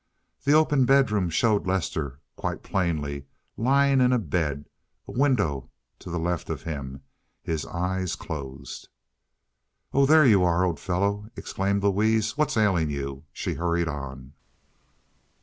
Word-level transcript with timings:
The 0.45 0.53
open 0.53 0.85
bedroom 0.85 1.29
showed 1.29 1.67
Lester 1.67 2.17
quite 2.35 2.63
plainly 2.63 3.27
lying 3.55 4.01
in 4.01 4.17
bed, 4.29 4.65
a 5.07 5.11
window 5.11 5.69
to 5.99 6.09
the 6.09 6.17
left 6.17 6.49
of 6.49 6.63
him, 6.63 7.03
his 7.43 7.67
eyes 7.67 8.15
closed. 8.15 8.87
"Oh, 9.93 10.07
there 10.07 10.25
you 10.25 10.43
are, 10.43 10.65
old 10.65 10.79
fellow!" 10.79 11.27
exclaimed 11.35 11.83
Louise. 11.83 12.35
"What's 12.35 12.57
ailing 12.57 12.89
you?" 12.89 13.25
she 13.31 13.53
hurried 13.53 13.87
on. 13.87 14.33